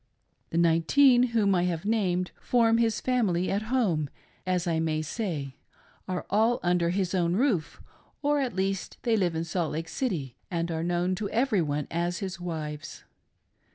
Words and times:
The 0.49 0.57
nineteen 0.57 1.21
whom 1.27 1.53
I 1.53 1.65
have 1.65 1.85
named 1.85 2.31
form 2.41 2.79
his 2.79 2.99
family 2.99 3.51
at 3.51 3.61
home, 3.69 4.09
as 4.47 4.65
I 4.65 4.79
may 4.79 5.03
say— 5.03 5.57
are 6.07 6.25
all 6.27 6.59
under 6.63 6.89
his 6.89 7.13
own 7.13 7.35
roof, 7.35 7.79
or 8.23 8.39
at 8.39 8.55
least 8.55 8.97
they 9.03 9.15
live 9.15 9.35
in 9.35 9.43
Salt 9.43 9.73
Lake 9.73 9.87
City, 9.87 10.35
and 10.49 10.71
are 10.71 10.81
known 10.81 11.13
to 11.13 11.29
every 11.29 11.61
one 11.61 11.85
as 11.91 12.17
his 12.17 12.39
wives. 12.39 13.03